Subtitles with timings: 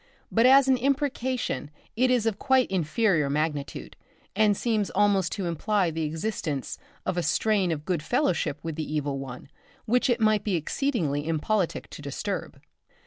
[0.31, 3.95] But as an imprecation it is of quite inferior magnitude,
[4.35, 8.91] and seems almost to imply the existence of a strain of good fellowship with the
[8.95, 9.47] Evil One
[9.85, 12.59] which it might be exceedingly impolitic to disturb.